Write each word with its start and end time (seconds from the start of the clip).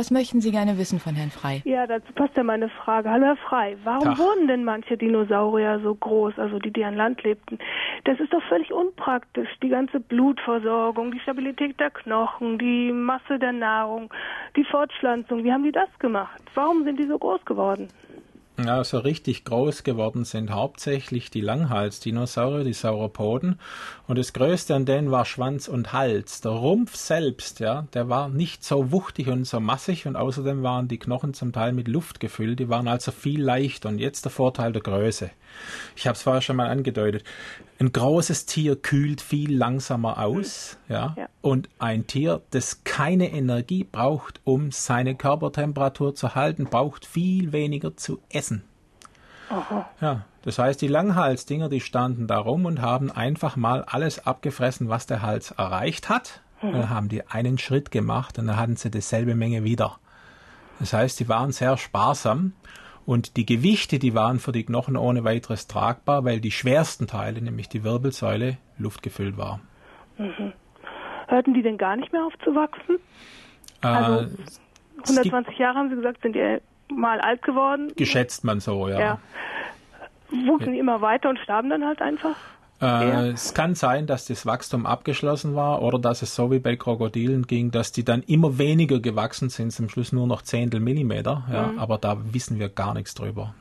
Was 0.00 0.10
möchten 0.10 0.40
Sie 0.40 0.50
gerne 0.50 0.78
wissen 0.78 0.98
von 0.98 1.14
Herrn 1.14 1.30
Frei? 1.30 1.60
Ja, 1.66 1.86
dazu 1.86 2.10
passt 2.14 2.34
ja 2.34 2.42
meine 2.42 2.70
Frage. 2.70 3.10
Hallo 3.10 3.26
Herr 3.26 3.36
Frei, 3.36 3.76
warum 3.84 4.04
Tag. 4.04 4.18
wurden 4.18 4.48
denn 4.48 4.64
manche 4.64 4.96
Dinosaurier 4.96 5.78
so 5.80 5.94
groß, 5.94 6.38
also 6.38 6.58
die, 6.58 6.70
die 6.70 6.82
an 6.82 6.96
Land 6.96 7.22
lebten? 7.22 7.58
Das 8.04 8.18
ist 8.18 8.32
doch 8.32 8.42
völlig 8.48 8.72
unpraktisch. 8.72 9.50
Die 9.62 9.68
ganze 9.68 10.00
Blutversorgung, 10.00 11.12
die 11.12 11.20
Stabilität 11.20 11.78
der 11.78 11.90
Knochen, 11.90 12.58
die 12.58 12.92
Masse 12.92 13.38
der 13.38 13.52
Nahrung, 13.52 14.10
die 14.56 14.64
Fortpflanzung. 14.64 15.44
Wie 15.44 15.52
haben 15.52 15.64
die 15.64 15.72
das 15.72 15.90
gemacht? 15.98 16.40
Warum 16.54 16.82
sind 16.84 16.98
die 16.98 17.06
so 17.06 17.18
groß 17.18 17.44
geworden? 17.44 17.88
Ja, 18.66 18.84
so 18.84 18.98
richtig 18.98 19.44
groß 19.44 19.84
geworden 19.84 20.24
sind 20.24 20.50
hauptsächlich 20.50 21.30
die 21.30 21.40
Langhalsdinosaurier, 21.40 22.64
die 22.64 22.72
Sauropoden. 22.72 23.58
Und 24.06 24.18
das 24.18 24.32
Größte 24.32 24.74
an 24.74 24.86
denen 24.86 25.10
war 25.10 25.24
Schwanz 25.24 25.68
und 25.68 25.92
Hals. 25.92 26.40
Der 26.40 26.52
Rumpf 26.52 26.96
selbst, 26.96 27.60
ja, 27.60 27.86
der 27.94 28.08
war 28.08 28.28
nicht 28.28 28.64
so 28.64 28.90
wuchtig 28.90 29.28
und 29.28 29.46
so 29.46 29.60
massig 29.60 30.06
und 30.06 30.16
außerdem 30.16 30.62
waren 30.62 30.88
die 30.88 30.98
Knochen 30.98 31.34
zum 31.34 31.52
Teil 31.52 31.72
mit 31.72 31.88
Luft 31.88 32.20
gefüllt. 32.20 32.58
Die 32.58 32.68
waren 32.68 32.88
also 32.88 33.12
viel 33.12 33.42
leichter. 33.42 33.88
Und 33.88 33.98
jetzt 33.98 34.24
der 34.24 34.32
Vorteil 34.32 34.72
der 34.72 34.82
Größe. 34.82 35.30
Ich 35.96 36.06
habe 36.06 36.16
es 36.16 36.22
vorher 36.22 36.42
schon 36.42 36.56
mal 36.56 36.68
angedeutet. 36.68 37.24
Ein 37.78 37.92
großes 37.92 38.46
Tier 38.46 38.76
kühlt 38.76 39.20
viel 39.20 39.56
langsamer 39.56 40.18
aus, 40.18 40.76
ja? 40.88 41.14
Ja. 41.16 41.28
Und 41.42 41.68
ein 41.78 42.06
Tier, 42.06 42.42
das 42.50 42.84
keine 42.84 43.32
Energie 43.32 43.84
braucht, 43.84 44.40
um 44.44 44.72
seine 44.72 45.14
Körpertemperatur 45.14 46.14
zu 46.14 46.34
halten, 46.34 46.66
braucht 46.66 47.06
viel 47.06 47.52
weniger 47.52 47.96
zu 47.96 48.20
essen. 48.30 48.62
Ja, 50.00 50.26
das 50.42 50.58
heißt, 50.58 50.80
die 50.80 50.88
Langhalsdinger, 50.88 51.68
die 51.68 51.80
standen 51.80 52.26
da 52.26 52.38
rum 52.38 52.66
und 52.66 52.80
haben 52.80 53.10
einfach 53.10 53.56
mal 53.56 53.82
alles 53.84 54.26
abgefressen, 54.26 54.88
was 54.88 55.06
der 55.06 55.22
Hals 55.22 55.50
erreicht 55.50 56.08
hat. 56.08 56.40
Und 56.62 56.72
dann 56.72 56.90
haben 56.90 57.08
die 57.08 57.26
einen 57.26 57.58
Schritt 57.58 57.90
gemacht 57.90 58.38
und 58.38 58.46
dann 58.46 58.56
hatten 58.56 58.76
sie 58.76 58.90
dieselbe 58.90 59.34
Menge 59.34 59.64
wieder. 59.64 59.98
Das 60.78 60.92
heißt, 60.92 61.18
die 61.18 61.28
waren 61.28 61.52
sehr 61.52 61.76
sparsam 61.78 62.52
und 63.06 63.36
die 63.36 63.46
Gewichte, 63.46 63.98
die 63.98 64.14
waren 64.14 64.38
für 64.38 64.52
die 64.52 64.64
Knochen 64.64 64.96
ohne 64.96 65.24
weiteres 65.24 65.66
tragbar, 65.66 66.24
weil 66.24 66.40
die 66.40 66.50
schwersten 66.50 67.06
Teile, 67.06 67.40
nämlich 67.40 67.68
die 67.68 67.82
Wirbelsäule, 67.82 68.58
luftgefüllt 68.78 69.36
war. 69.36 69.60
Hörten 71.30 71.54
die 71.54 71.62
denn 71.62 71.78
gar 71.78 71.96
nicht 71.96 72.12
mehr 72.12 72.24
auf 72.24 72.32
zu 72.44 72.54
wachsen? 72.54 72.98
Also, 73.80 74.20
äh, 74.20 74.26
gibt, 74.26 75.08
120 75.08 75.58
Jahre 75.58 75.78
haben 75.78 75.90
Sie 75.90 75.96
gesagt, 75.96 76.22
sind 76.22 76.34
die 76.34 76.58
mal 76.92 77.20
alt 77.20 77.42
geworden. 77.42 77.92
geschätzt 77.96 78.44
man 78.44 78.60
so, 78.60 78.88
ja. 78.88 78.98
Ja. 78.98 79.18
Wuchsen 80.46 80.72
die 80.72 80.78
immer 80.78 81.00
weiter 81.00 81.28
und 81.28 81.38
starben 81.38 81.70
dann 81.70 81.84
halt 81.84 82.02
einfach? 82.02 82.36
Ja. 82.80 83.24
Äh, 83.24 83.30
es 83.30 83.52
kann 83.54 83.74
sein, 83.74 84.06
dass 84.06 84.24
das 84.26 84.46
Wachstum 84.46 84.86
abgeschlossen 84.86 85.54
war 85.54 85.82
oder 85.82 85.98
dass 85.98 86.22
es 86.22 86.34
so 86.34 86.50
wie 86.50 86.58
bei 86.58 86.76
Krokodilen 86.76 87.46
ging, 87.46 87.70
dass 87.70 87.92
die 87.92 88.04
dann 88.04 88.22
immer 88.22 88.58
weniger 88.58 89.00
gewachsen 89.00 89.50
sind, 89.50 89.70
zum 89.70 89.88
Schluss 89.88 90.12
nur 90.12 90.26
noch 90.26 90.42
Zehntel 90.42 90.80
Millimeter. 90.80 91.44
Ja, 91.52 91.66
Mhm. 91.68 91.78
Aber 91.78 91.98
da 91.98 92.16
wissen 92.32 92.58
wir 92.58 92.68
gar 92.70 92.94
nichts 92.94 93.14
drüber. 93.14 93.54